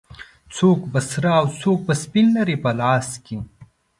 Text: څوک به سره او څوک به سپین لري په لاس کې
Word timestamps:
څوک 0.55 0.79
به 0.91 0.99
سره 1.11 1.29
او 1.39 1.45
څوک 1.61 1.79
به 1.87 1.93
سپین 2.03 2.27
لري 2.37 2.55
په 2.63 2.71
لاس 2.79 3.09
کې 3.25 3.37